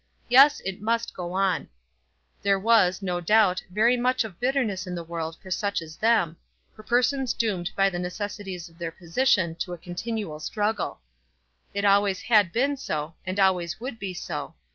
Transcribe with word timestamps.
Yes; 0.29 0.61
it 0.65 0.81
must 0.81 1.13
go 1.13 1.31
on. 1.33 1.69
There 2.41 2.57
was, 2.57 3.03
no 3.03 3.21
doubt, 3.21 3.61
very 3.69 3.95
much 3.95 4.23
of 4.23 4.39
bitterness 4.39 4.87
in 4.87 4.95
the 4.95 5.03
world 5.03 5.37
for 5.43 5.51
such 5.51 5.79
as 5.79 5.95
them, 5.95 6.37
for 6.75 6.81
persons 6.81 7.35
doomed 7.35 7.69
by 7.75 7.87
the 7.91 7.99
necessities 7.99 8.67
of 8.67 8.79
their 8.79 8.91
position 8.91 9.53
to 9.57 9.73
a 9.73 9.77
continual 9.77 10.39
struggle. 10.39 11.01
It 11.75 11.85
always 11.85 12.21
had 12.23 12.51
been 12.51 12.77
so, 12.77 13.13
and 13.27 13.39
always 13.39 13.79
would 13.79 13.99
be 13.99 14.15
so. 14.15 14.55